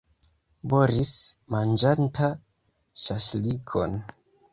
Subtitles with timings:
[0.71, 1.09] Boris,
[1.55, 2.29] manĝanta
[3.03, 3.95] ŝaŝlikon.